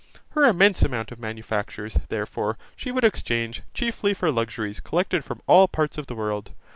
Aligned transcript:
Her 0.31 0.45
immense 0.45 0.81
amount 0.81 1.11
of 1.11 1.19
manufactures, 1.19 1.99
therefore, 2.09 2.57
she 2.75 2.91
would 2.91 3.03
exchange, 3.03 3.61
chiefly, 3.75 4.15
for 4.15 4.31
luxuries 4.31 4.79
collected 4.79 5.23
from 5.23 5.43
all 5.45 5.67
parts 5.67 5.95
of 5.99 6.07
the 6.07 6.15
world. 6.15 6.49